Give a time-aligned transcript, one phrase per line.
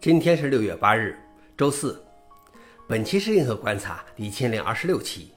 [0.00, 1.14] 今天是六月八日，
[1.58, 2.02] 周四。
[2.88, 5.30] 本期是硬核观察第一千零二十六期，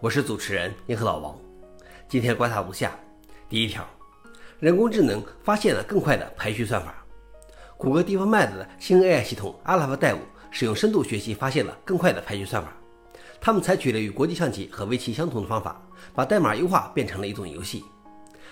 [0.00, 1.38] 我是主持人硬核老王。
[2.08, 2.98] 今天观察如下：
[3.50, 3.86] 第一条，
[4.60, 7.04] 人工智能发现了更快的排序算法。
[7.76, 10.20] 谷歌 DeepMind 的新 AI 系统阿拉法代五
[10.50, 12.72] 使用深度学习发现了更快的排序算法。
[13.38, 17.84] 他们采取了与国际象棋和围棋相同的方法，把代码优化变成了一种游戏。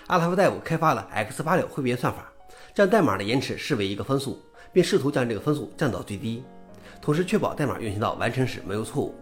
[0.05, 2.31] 阿拉法代五开发了 X 八六汇编算法，
[2.75, 4.39] 将代码的延迟视为一个分数。
[4.71, 6.43] 并试图将这个分数降到最低，
[7.01, 9.15] 同时确保代码运行到完成时没有错误。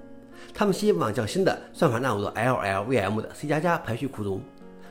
[0.53, 4.41] 他们希望将新的算法纳入到 LLVM 的 C 加加排序库中。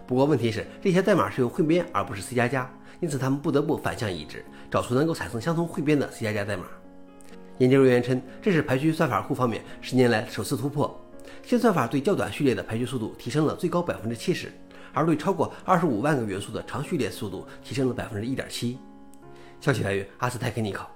[0.06, 2.70] 不过问题是，这些代码是由汇编而不是 C 加加，
[3.01, 6.65] 因此他们不得不反向移植，找出能够产生相同汇编的 C 加加代码。
[7.59, 11.01] 研究人员称，这是排序算法库方面十年来首次突破。
[11.43, 14.52] 新算法对较短序列的排序速度提升了最高百分之七十，
[14.93, 18.79] 而对超过二十五万个元素的长序列速度提升了百分之一点七。
[19.64, 20.91] 消息来源：阿斯泰克尼考。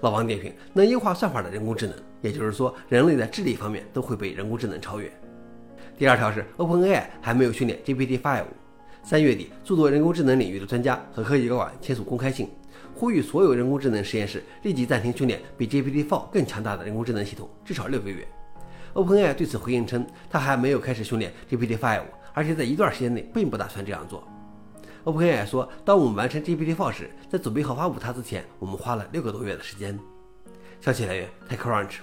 [0.00, 5.08] 老王点评：能优化算法的人工智能，也就是说，人类在智力方面都会被人工智能超越。
[5.96, 8.46] 第二条是，OpenAI 还没有训练 GPT Five。
[9.04, 12.50] 三月底，诸多人工智能领域的专家和科技高管签署公开信，
[12.92, 18.26] 呼吁所有人工智能实验室立即暂停训练比 GPT-4 更强大的人工智能系统，至少六个月。
[18.94, 22.02] OpenAI 对此回应称，他还没有开始训练 GPT Five，
[22.34, 24.26] 而且在一段时间内并不打算这样做。
[25.04, 29.98] OpenAI 说，当我们完成 GPT-4 时，在准备好发布它之前，我们花了六个多月的时间。
[30.80, 31.96] 消息来源：TechCrunch。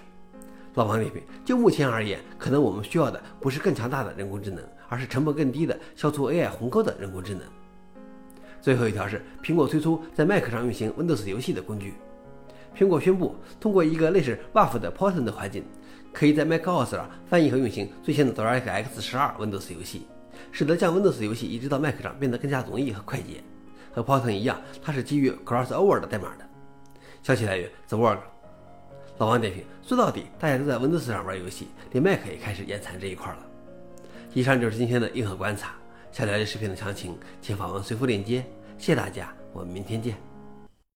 [0.75, 7.43] 老王点评：就目前而言，可能我们需要的不是更强大的人工智能，而是成本更低的消除 AI 鸿沟的人工智能。
[8.61, 11.93] 最后一条是，苹果推出在 Mac 上运行 Windows 游戏的工具。
[12.77, 15.63] 苹果宣布，通过一个类似 Buff 的 Porton 的环境，
[16.13, 20.05] 可以在 macOS 上翻译和运行最新的 DirectX 12 Windows 游戏。
[20.51, 23.43] 使得将 Windows 游戏移植到 Mac 上变得更加容易和快捷。
[23.91, 26.47] 和 Python 一样，它是基于 Crossover 的代码的。
[27.23, 28.19] 消息来源：The Work。
[29.17, 33.45] 老王点评：说到底，大家都在 Windows 上玩游戏，连 Mac 也开始眼馋这一块了。
[34.33, 35.73] 以上就是今天的硬核观察。
[36.11, 38.43] 想了解视频的详情，请访问随附链接。
[38.77, 40.28] 谢谢大家，我们明天见。